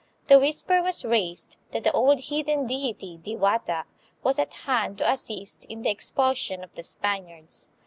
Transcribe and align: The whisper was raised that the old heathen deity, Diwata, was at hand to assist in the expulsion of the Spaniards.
The 0.29 0.39
whisper 0.39 0.81
was 0.81 1.05
raised 1.05 1.57
that 1.73 1.83
the 1.83 1.91
old 1.91 2.21
heathen 2.21 2.65
deity, 2.65 3.19
Diwata, 3.21 3.83
was 4.23 4.39
at 4.39 4.51
hand 4.65 4.97
to 4.97 5.07
assist 5.11 5.63
in 5.65 5.83
the 5.83 5.91
expulsion 5.91 6.63
of 6.63 6.71
the 6.71 6.81
Spaniards. 6.81 7.67